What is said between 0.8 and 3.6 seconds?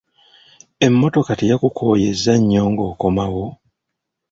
Emmotoka teyakukooyezza nnyo ng'okomawo?